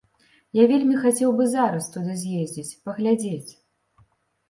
[0.59, 3.51] Я вельмі хацеў бы зараз туды з'ездзіць, паглядзець.